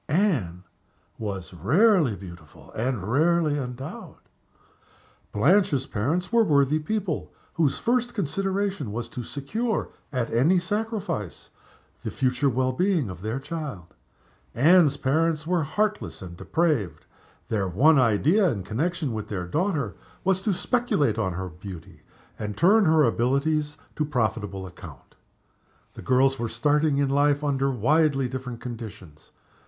Anne 0.09 0.63
was 1.19 1.53
rarely 1.53 2.15
beautiful 2.15 2.71
and 2.71 3.03
rarely 3.07 3.59
endowed. 3.59 4.15
Blanche's 5.31 5.85
parents 5.85 6.33
were 6.33 6.43
worthy 6.43 6.79
people, 6.79 7.31
whose 7.53 7.77
first 7.77 8.15
consideration 8.15 8.91
was 8.91 9.07
to 9.07 9.21
secure, 9.21 9.89
at 10.11 10.33
any 10.33 10.57
sacrifice, 10.57 11.51
the 12.01 12.09
future 12.09 12.49
well 12.49 12.71
being 12.71 13.11
of 13.11 13.21
their 13.21 13.39
child. 13.39 13.93
Anne's 14.55 14.97
parents 14.97 15.45
were 15.45 15.61
heartless 15.61 16.19
and 16.23 16.35
depraved. 16.35 17.05
Their 17.49 17.67
one 17.67 17.99
idea, 17.99 18.49
in 18.49 18.63
connection 18.63 19.13
with 19.13 19.27
their 19.27 19.45
daughter, 19.45 19.93
was 20.23 20.41
to 20.41 20.51
speculate 20.55 21.19
on 21.19 21.33
her 21.33 21.47
beauty, 21.47 22.01
and 22.39 22.57
to 22.57 22.59
turn 22.61 22.85
her 22.85 23.03
abilities 23.03 23.77
to 23.97 24.03
profitable 24.05 24.65
account. 24.65 25.13
The 25.93 26.01
girls 26.01 26.39
were 26.39 26.49
starting 26.49 26.97
in 26.97 27.09
life 27.09 27.43
under 27.43 27.69
widely 27.69 28.27
different 28.27 28.61
conditions. 28.61 29.29